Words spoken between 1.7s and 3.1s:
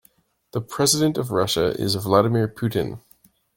is Vladimir Putin.